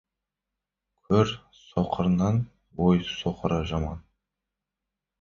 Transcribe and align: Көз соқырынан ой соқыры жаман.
Көз 1.09 1.35
соқырынан 1.59 2.41
ой 2.89 3.07
соқыры 3.13 3.63
жаман. 3.75 4.05